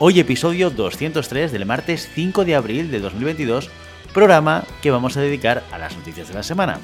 [0.00, 3.68] Hoy episodio 203 del martes 5 de abril de 2022,
[4.14, 6.78] programa que vamos a dedicar a las noticias de la semana.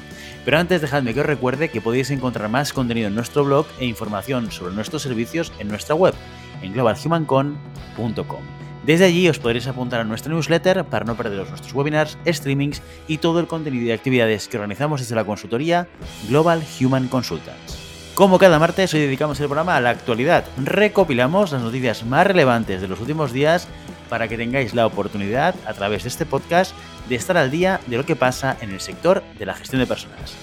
[0.45, 3.87] Pero antes dejadme que os recuerde que podéis encontrar más contenido en nuestro blog e
[3.87, 6.13] información sobre nuestros servicios en nuestra web,
[6.61, 8.43] en globalhumancon.com.
[8.85, 13.19] Desde allí os podréis apuntar a nuestra newsletter para no perderos nuestros webinars, streamings y
[13.19, 15.87] todo el contenido y actividades que organizamos desde la consultoría
[16.29, 17.84] Global Human Consultants.
[18.15, 20.45] Como cada martes, hoy dedicamos el programa a la actualidad.
[20.57, 23.67] Recopilamos las noticias más relevantes de los últimos días
[24.09, 26.77] para que tengáis la oportunidad, a través de este podcast,
[27.09, 29.89] de estar al día de lo que pasa en el sector de la gestión de
[29.89, 30.37] personas.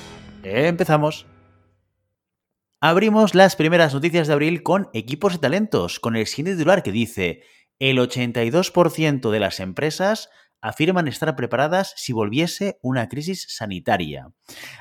[0.44, 1.26] Empezamos.
[2.82, 6.92] Abrimos las primeras noticias de abril con equipos de talentos, con el siguiente titular que
[6.92, 7.44] dice,
[7.80, 10.30] el 82% de las empresas
[10.62, 14.32] afirman estar preparadas si volviese una crisis sanitaria.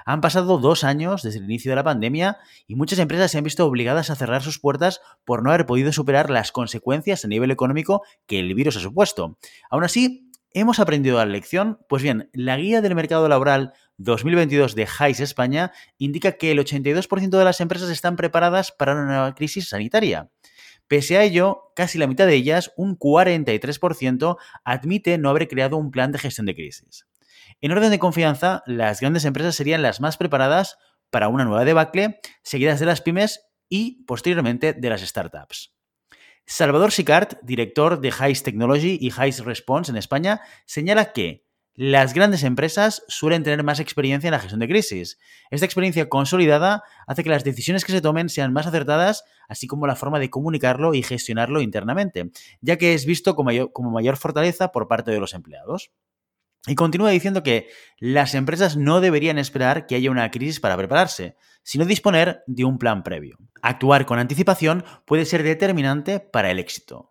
[0.05, 3.45] Han pasado dos años desde el inicio de la pandemia y muchas empresas se han
[3.45, 7.51] visto obligadas a cerrar sus puertas por no haber podido superar las consecuencias a nivel
[7.51, 9.39] económico que el virus ha supuesto.
[9.71, 11.79] Aún así, ¿hemos aprendido la lección?
[11.89, 17.31] Pues bien, la guía del mercado laboral 2022 de HICE España indica que el 82%
[17.31, 20.31] de las empresas están preparadas para una nueva crisis sanitaria.
[20.91, 25.93] Pese a ello, casi la mitad de ellas, un 43%, admite no haber creado un
[25.93, 27.07] plan de gestión de crisis.
[27.61, 32.19] En orden de confianza, las grandes empresas serían las más preparadas para una nueva debacle,
[32.43, 35.77] seguidas de las pymes y, posteriormente, de las startups.
[36.45, 41.47] Salvador Sicart, director de Heist Technology y Heist Response en España, señala que
[41.83, 45.19] las grandes empresas suelen tener más experiencia en la gestión de crisis.
[45.51, 49.87] Esta experiencia consolidada hace que las decisiones que se tomen sean más acertadas, así como
[49.87, 54.89] la forma de comunicarlo y gestionarlo internamente, ya que es visto como mayor, fortaleza por
[54.89, 55.91] parte de los empleados.
[56.67, 61.35] Y continúa diciendo que las empresas no deberían esperar que haya una crisis para prepararse,
[61.63, 63.39] sino disponer de un plan previo.
[63.63, 67.10] Actuar con anticipación puede ser determinante para el éxito.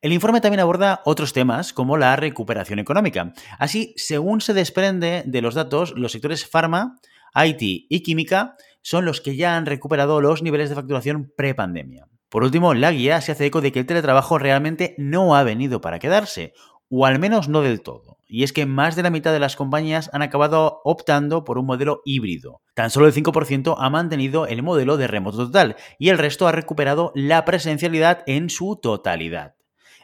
[0.00, 3.32] El informe también aborda otros temas como la recuperación económica.
[3.58, 6.96] Así, según se desprende de los datos, los sectores farma,
[7.34, 12.06] IT y química son los que ya han recuperado los niveles de facturación prepandemia.
[12.28, 15.80] Por último, la guía se hace eco de que el teletrabajo realmente no ha venido
[15.80, 16.52] para quedarse,
[16.88, 18.18] o al menos no del todo.
[18.26, 21.66] Y es que más de la mitad de las compañías han acabado optando por un
[21.66, 22.62] modelo híbrido.
[22.74, 26.52] Tan solo el 5% ha mantenido el modelo de remoto total y el resto ha
[26.52, 29.54] recuperado la presencialidad en su totalidad.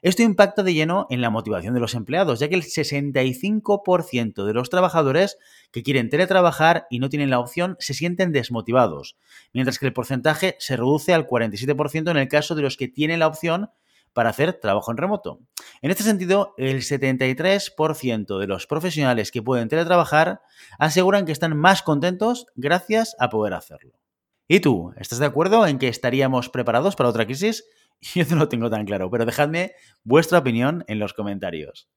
[0.03, 4.55] Esto impacta de lleno en la motivación de los empleados, ya que el 65% de
[4.55, 5.37] los trabajadores
[5.71, 9.19] que quieren teletrabajar y no tienen la opción se sienten desmotivados,
[9.53, 13.19] mientras que el porcentaje se reduce al 47% en el caso de los que tienen
[13.19, 13.71] la opción
[14.12, 15.41] para hacer trabajo en remoto.
[15.83, 20.41] En este sentido, el 73% de los profesionales que pueden teletrabajar
[20.78, 24.00] aseguran que están más contentos gracias a poder hacerlo.
[24.49, 24.93] ¿Y tú?
[24.97, 27.65] ¿Estás de acuerdo en que estaríamos preparados para otra crisis?
[28.15, 29.75] Yo no lo tengo tan claro, pero dejadme
[30.05, 31.88] vuestra opinión en los comentarios.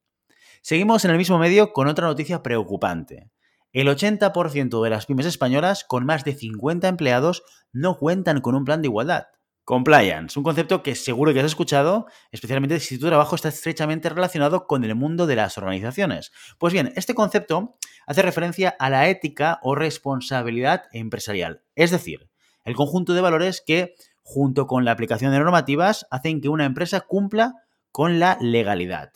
[0.62, 3.31] Seguimos en el mismo medio con otra noticia preocupante.
[3.72, 8.66] El 80% de las pymes españolas con más de 50 empleados no cuentan con un
[8.66, 9.25] plan de igualdad.
[9.66, 14.68] Compliance, un concepto que seguro que has escuchado, especialmente si tu trabajo está estrechamente relacionado
[14.68, 16.34] con el mundo de las organizaciones.
[16.59, 22.30] Pues bien, este concepto hace referencia a la ética o responsabilidad empresarial, es decir,
[22.66, 27.01] el conjunto de valores que junto con la aplicación de normativas, hacen que una empresa
[27.01, 27.53] cumpla
[27.91, 29.11] con la legalidad.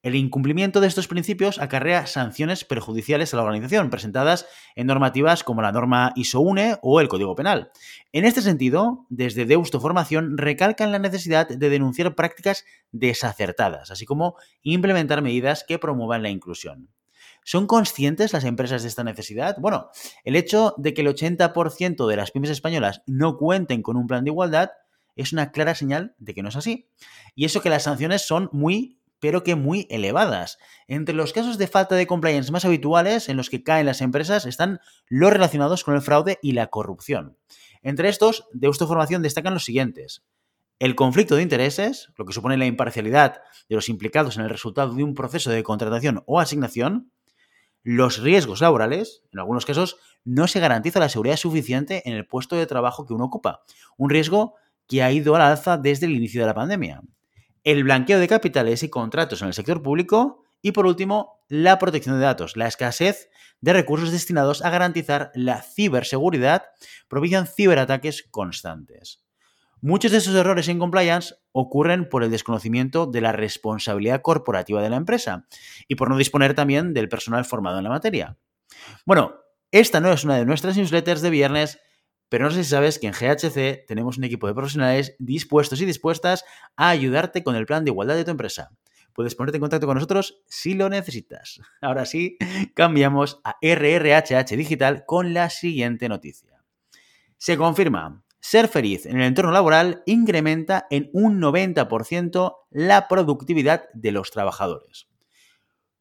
[0.00, 5.60] El incumplimiento de estos principios acarrea sanciones perjudiciales a la organización, presentadas en normativas como
[5.60, 7.72] la norma ISO-UNE o el Código Penal.
[8.12, 14.36] En este sentido, desde Deusto Formación recalcan la necesidad de denunciar prácticas desacertadas, así como
[14.62, 16.88] implementar medidas que promuevan la inclusión.
[17.48, 19.56] ¿Son conscientes las empresas de esta necesidad?
[19.58, 19.88] Bueno,
[20.22, 24.22] el hecho de que el 80% de las pymes españolas no cuenten con un plan
[24.22, 24.72] de igualdad
[25.16, 26.90] es una clara señal de que no es así.
[27.34, 30.58] Y eso que las sanciones son muy, pero que muy elevadas.
[30.88, 34.44] Entre los casos de falta de compliance más habituales en los que caen las empresas
[34.44, 37.38] están los relacionados con el fraude y la corrupción.
[37.80, 40.22] Entre estos, de Formación destacan los siguientes.
[40.80, 43.40] El conflicto de intereses, lo que supone la imparcialidad
[43.70, 47.10] de los implicados en el resultado de un proceso de contratación o asignación,
[47.90, 52.54] los riesgos laborales, en algunos casos, no se garantiza la seguridad suficiente en el puesto
[52.54, 53.62] de trabajo que uno ocupa.
[53.96, 54.56] Un riesgo
[54.86, 57.00] que ha ido a la alza desde el inicio de la pandemia.
[57.64, 62.18] el blanqueo de capitales y contratos en el sector público y por último, la protección
[62.18, 63.30] de datos, la escasez
[63.62, 66.64] de recursos destinados a garantizar la ciberseguridad
[67.08, 69.22] propician ciberataques constantes.
[69.80, 74.90] Muchos de esos errores en compliance ocurren por el desconocimiento de la responsabilidad corporativa de
[74.90, 75.46] la empresa
[75.86, 78.36] y por no disponer también del personal formado en la materia.
[79.06, 79.34] Bueno,
[79.70, 81.78] esta no es una de nuestras newsletters de viernes,
[82.28, 85.86] pero no sé si sabes que en GHC tenemos un equipo de profesionales dispuestos y
[85.86, 86.44] dispuestas
[86.76, 88.70] a ayudarte con el plan de igualdad de tu empresa.
[89.12, 91.60] Puedes ponerte en contacto con nosotros si lo necesitas.
[91.80, 92.36] Ahora sí,
[92.74, 96.62] cambiamos a RRHH Digital con la siguiente noticia.
[97.36, 104.10] Se confirma ser feliz en el entorno laboral incrementa en un 90% la productividad de
[104.10, 105.06] los trabajadores.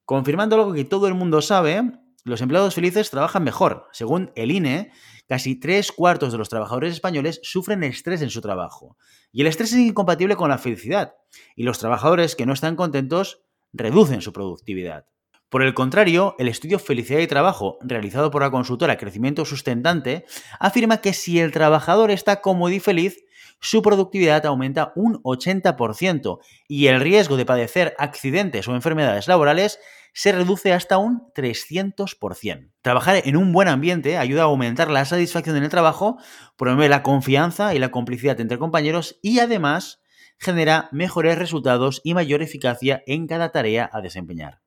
[0.05, 1.81] Confirmando algo que todo el mundo sabe,
[2.23, 3.87] los empleados felices trabajan mejor.
[3.91, 4.93] Según el INE,
[5.27, 8.95] casi tres cuartos de los trabajadores españoles sufren estrés en su trabajo.
[9.33, 11.15] Y el estrés es incompatible con la felicidad.
[11.53, 13.41] Y los trabajadores que no están contentos
[13.73, 15.05] reducen su productividad.
[15.49, 20.25] Por el contrario, el estudio Felicidad y Trabajo, realizado por la consultora Crecimiento Sustentante,
[20.59, 23.23] afirma que si el trabajador está cómodo y feliz,
[23.61, 29.79] su productividad aumenta un 80% y el riesgo de padecer accidentes o enfermedades laborales
[30.13, 32.71] se reduce hasta un 300%.
[32.81, 36.17] Trabajar en un buen ambiente ayuda a aumentar la satisfacción en el trabajo,
[36.57, 40.01] promueve la confianza y la complicidad entre compañeros y además
[40.39, 44.66] genera mejores resultados y mayor eficacia en cada tarea a desempeñar.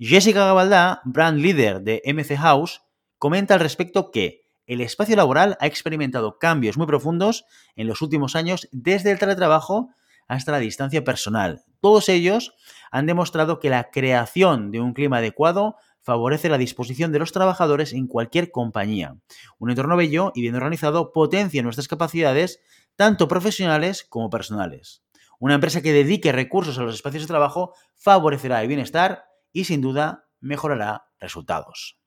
[0.00, 2.82] Jessica Gabaldá, brand leader de MC House,
[3.16, 7.44] comenta al respecto que el espacio laboral ha experimentado cambios muy profundos
[7.76, 9.90] en los últimos años desde el teletrabajo
[10.26, 11.62] hasta la distancia personal.
[11.80, 12.54] Todos ellos
[12.90, 17.92] han demostrado que la creación de un clima adecuado favorece la disposición de los trabajadores
[17.92, 19.16] en cualquier compañía.
[19.58, 22.60] Un entorno bello y bien organizado potencia nuestras capacidades,
[22.96, 25.04] tanto profesionales como personales.
[25.38, 29.80] Una empresa que dedique recursos a los espacios de trabajo favorecerá el bienestar y sin
[29.80, 31.98] duda mejorará resultados.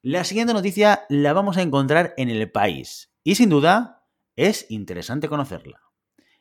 [0.00, 4.06] La siguiente noticia la vamos a encontrar en el país y sin duda
[4.36, 5.82] es interesante conocerla.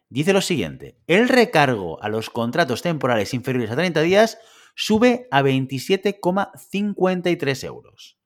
[0.08, 4.40] Dice lo siguiente, el recargo a los contratos temporales inferiores a 30 días
[4.76, 8.19] sube a 27,53 euros.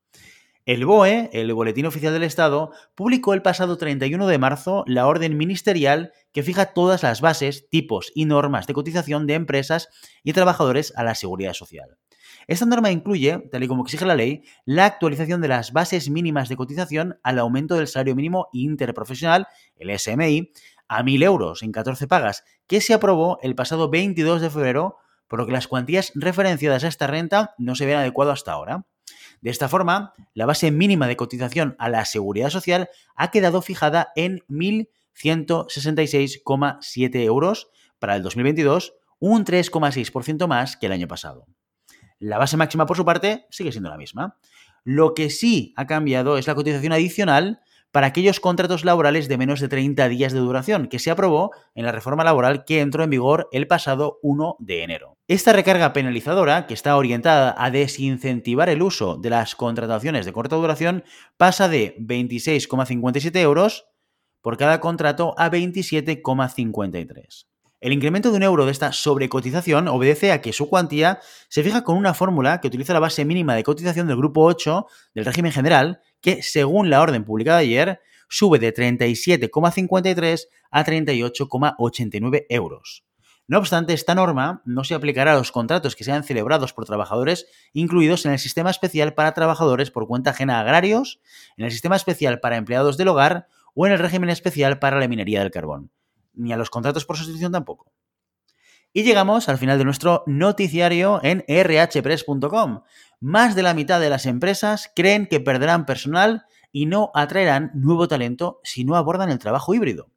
[0.65, 5.35] El BOE, el Boletín Oficial del Estado, publicó el pasado 31 de marzo la orden
[5.35, 9.89] ministerial que fija todas las bases, tipos y normas de cotización de empresas
[10.23, 11.97] y trabajadores a la seguridad social.
[12.47, 16.47] Esta norma incluye, tal y como exige la ley, la actualización de las bases mínimas
[16.47, 20.53] de cotización al aumento del salario mínimo interprofesional, el SMI,
[20.87, 24.95] a 1.000 euros en 14 pagas, que se aprobó el pasado 22 de febrero,
[25.27, 28.85] por lo que las cuantías referenciadas a esta renta no se ven adecuado hasta ahora.
[29.43, 34.13] De esta forma, la base mínima de cotización a la seguridad social ha quedado fijada
[34.15, 37.67] en 1.166,7 euros
[37.99, 41.45] para el 2022, un 3,6% más que el año pasado.
[42.19, 44.37] La base máxima, por su parte, sigue siendo la misma.
[44.85, 47.59] Lo que sí ha cambiado es la cotización adicional
[47.93, 51.85] para aquellos contratos laborales de menos de 30 días de duración, que se aprobó en
[51.85, 55.15] la reforma laboral que entró en vigor el pasado 1 de enero.
[55.27, 60.55] Esta recarga penalizadora, que está orientada a desincentivar el uso de las contrataciones de corta
[60.55, 61.03] duración,
[61.37, 63.85] pasa de 26,57 euros
[64.41, 67.45] por cada contrato a 27,53.
[67.79, 71.19] El incremento de un euro de esta sobrecotización obedece a que su cuantía
[71.49, 74.87] se fija con una fórmula que utiliza la base mínima de cotización del grupo 8
[75.13, 77.99] del régimen general que, según la orden publicada ayer,
[78.29, 83.03] sube de 37,53 a 38,89 euros.
[83.45, 87.45] No obstante, esta norma no se aplicará a los contratos que sean celebrados por trabajadores
[87.73, 91.19] incluidos en el Sistema Especial para Trabajadores por Cuenta Ajena Agrarios,
[91.57, 95.09] en el Sistema Especial para Empleados del Hogar o en el Régimen Especial para la
[95.09, 95.91] Minería del Carbón.
[96.33, 97.91] Ni a los contratos por sustitución tampoco.
[98.95, 102.83] Y llegamos al final de nuestro noticiario en rhpress.com.
[103.19, 108.07] Más de la mitad de las empresas creen que perderán personal y no atraerán nuevo
[108.07, 110.09] talento si no abordan el trabajo híbrido.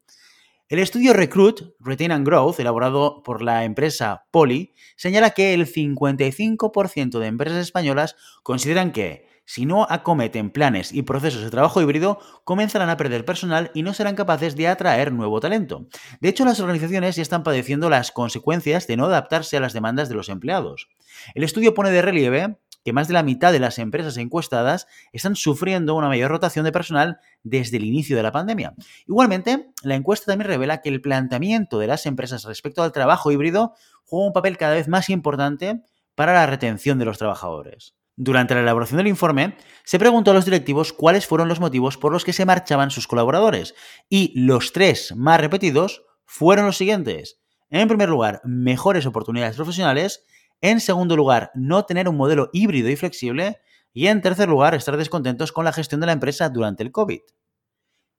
[0.69, 7.19] El estudio Recruit, Retain and Growth, elaborado por la empresa Poly, señala que el 55%
[7.19, 12.91] de empresas españolas consideran que si no acometen planes y procesos de trabajo híbrido, comenzarán
[12.91, 15.87] a perder personal y no serán capaces de atraer nuevo talento.
[16.21, 20.09] De hecho, las organizaciones ya están padeciendo las consecuencias de no adaptarse a las demandas
[20.09, 20.89] de los empleados.
[21.35, 25.35] El estudio pone de relieve que más de la mitad de las empresas encuestadas están
[25.35, 28.75] sufriendo una mayor rotación de personal desde el inicio de la pandemia.
[29.09, 33.75] Igualmente, la encuesta también revela que el planteamiento de las empresas respecto al trabajo híbrido
[34.05, 35.83] juega un papel cada vez más importante
[36.15, 37.97] para la retención de los trabajadores.
[38.17, 42.13] Durante la elaboración del informe, se preguntó a los directivos cuáles fueron los motivos por
[42.13, 43.75] los que se marchaban sus colaboradores,
[44.09, 47.41] y los tres más repetidos fueron los siguientes.
[47.69, 50.25] En primer lugar, mejores oportunidades profesionales.
[50.61, 53.59] En segundo lugar, no tener un modelo híbrido y flexible.
[53.93, 57.21] Y en tercer lugar, estar descontentos con la gestión de la empresa durante el COVID.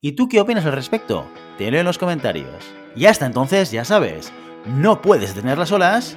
[0.00, 1.26] ¿Y tú qué opinas al respecto?
[1.56, 2.64] Te leo en los comentarios.
[2.94, 4.32] Y hasta entonces, ya sabes,
[4.66, 6.16] no puedes detener las olas,